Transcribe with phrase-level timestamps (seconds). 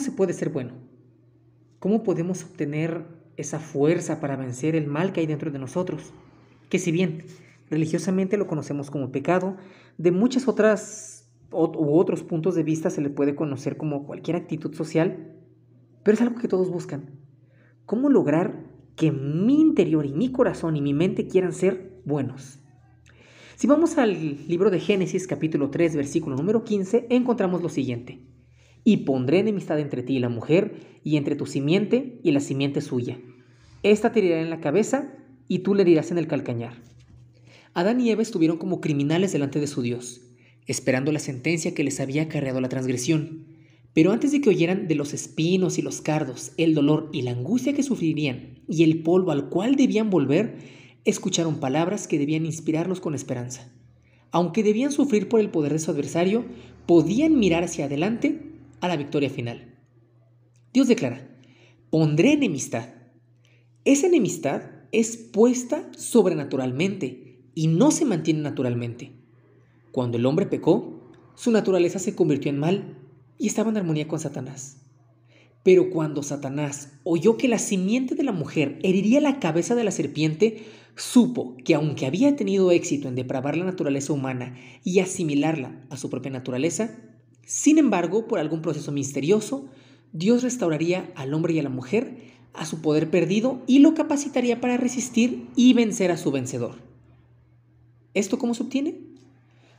[0.00, 0.72] ¿cómo se puede ser bueno?
[1.78, 3.04] ¿Cómo podemos obtener
[3.36, 6.14] esa fuerza para vencer el mal que hay dentro de nosotros?
[6.70, 7.24] Que si bien
[7.68, 9.58] religiosamente lo conocemos como pecado,
[9.98, 14.74] de muchas otras u otros puntos de vista se le puede conocer como cualquier actitud
[14.74, 15.36] social,
[16.02, 17.10] pero es algo que todos buscan.
[17.84, 18.64] ¿Cómo lograr
[18.96, 22.58] que mi interior y mi corazón y mi mente quieran ser buenos?
[23.56, 28.29] Si vamos al libro de Génesis capítulo 3 versículo número 15, encontramos lo siguiente.
[28.84, 32.80] Y pondré enemistad entre ti y la mujer, y entre tu simiente y la simiente
[32.80, 33.18] suya.
[33.82, 35.14] Esta te herirá en la cabeza,
[35.48, 36.74] y tú le herirás en el calcañar.
[37.74, 40.22] Adán y Eva estuvieron como criminales delante de su Dios,
[40.66, 43.46] esperando la sentencia que les había acarreado la transgresión.
[43.92, 47.32] Pero antes de que oyeran de los espinos y los cardos, el dolor y la
[47.32, 50.58] angustia que sufrirían y el polvo al cual debían volver,
[51.04, 53.72] escucharon palabras que debían inspirarlos con esperanza.
[54.30, 56.44] Aunque debían sufrir por el poder de su adversario,
[56.86, 58.49] podían mirar hacia adelante
[58.80, 59.78] a la victoria final.
[60.72, 61.28] Dios declara,
[61.90, 62.88] pondré enemistad.
[63.84, 69.12] Esa enemistad es puesta sobrenaturalmente y no se mantiene naturalmente.
[69.92, 72.98] Cuando el hombre pecó, su naturaleza se convirtió en mal
[73.38, 74.76] y estaba en armonía con Satanás.
[75.62, 79.90] Pero cuando Satanás oyó que la simiente de la mujer heriría la cabeza de la
[79.90, 80.64] serpiente,
[80.96, 86.08] supo que aunque había tenido éxito en depravar la naturaleza humana y asimilarla a su
[86.08, 86.98] propia naturaleza,
[87.44, 89.66] sin embargo, por algún proceso misterioso,
[90.12, 94.60] Dios restauraría al hombre y a la mujer a su poder perdido y lo capacitaría
[94.60, 96.76] para resistir y vencer a su vencedor.
[98.14, 98.98] ¿Esto cómo se obtiene?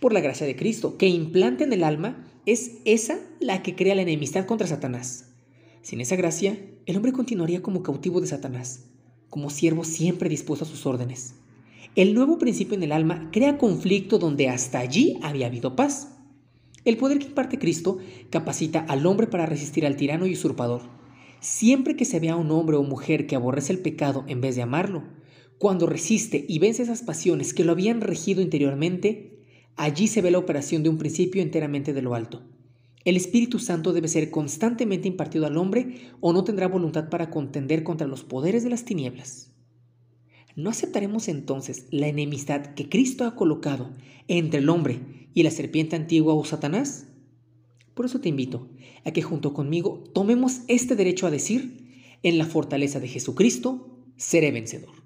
[0.00, 3.94] Por la gracia de Cristo, que implanta en el alma es esa la que crea
[3.94, 5.28] la enemistad contra Satanás.
[5.82, 8.84] Sin esa gracia, el hombre continuaría como cautivo de Satanás,
[9.28, 11.34] como siervo siempre dispuesto a sus órdenes.
[11.94, 16.08] El nuevo principio en el alma crea conflicto donde hasta allí había habido paz.
[16.84, 17.98] El poder que imparte Cristo
[18.30, 20.82] capacita al hombre para resistir al tirano y usurpador.
[21.38, 24.62] Siempre que se vea un hombre o mujer que aborrece el pecado en vez de
[24.62, 25.04] amarlo,
[25.58, 29.44] cuando resiste y vence esas pasiones que lo habían regido interiormente,
[29.76, 32.42] allí se ve la operación de un principio enteramente de lo alto.
[33.04, 37.84] El Espíritu Santo debe ser constantemente impartido al hombre o no tendrá voluntad para contender
[37.84, 39.51] contra los poderes de las tinieblas.
[40.54, 43.90] ¿No aceptaremos entonces la enemistad que Cristo ha colocado
[44.28, 47.06] entre el hombre y la serpiente antigua o Satanás?
[47.94, 48.68] Por eso te invito
[49.04, 54.50] a que junto conmigo tomemos este derecho a decir, en la fortaleza de Jesucristo, seré
[54.52, 55.01] vencedor.